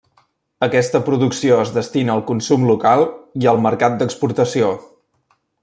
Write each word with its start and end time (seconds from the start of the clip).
Aquesta 0.67 1.01
producció 1.09 1.59
es 1.65 1.73
destina 1.75 2.15
al 2.15 2.23
consum 2.31 2.65
local 2.71 3.05
i 3.45 3.47
al 3.53 3.63
mercat 3.67 4.01
d'exportació. 4.01 4.73